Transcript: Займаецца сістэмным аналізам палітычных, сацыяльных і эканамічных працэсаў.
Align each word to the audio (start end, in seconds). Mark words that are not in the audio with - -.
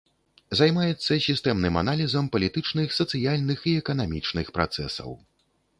Займаецца 0.61 1.17
сістэмным 1.25 1.77
аналізам 1.83 2.31
палітычных, 2.37 2.87
сацыяльных 3.01 3.59
і 3.73 3.79
эканамічных 3.85 4.47
працэсаў. 4.59 5.09